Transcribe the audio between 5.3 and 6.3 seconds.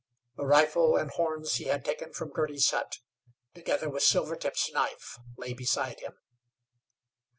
lay beside him.